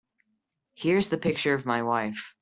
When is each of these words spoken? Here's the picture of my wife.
Here's 0.73 1.09
the 1.09 1.19
picture 1.19 1.53
of 1.53 1.67
my 1.67 1.83
wife. 1.83 2.33